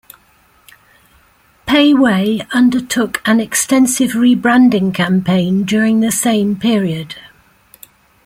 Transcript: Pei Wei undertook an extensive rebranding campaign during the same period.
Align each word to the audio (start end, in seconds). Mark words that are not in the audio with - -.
Pei 1.67 1.93
Wei 1.93 2.41
undertook 2.51 3.21
an 3.23 3.39
extensive 3.39 4.13
rebranding 4.13 4.91
campaign 4.95 5.63
during 5.63 5.99
the 5.99 6.11
same 6.11 6.55
period. 6.55 7.13